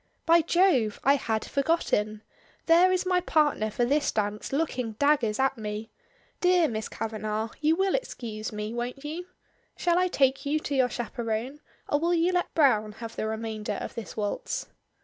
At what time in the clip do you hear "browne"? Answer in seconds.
12.55-12.93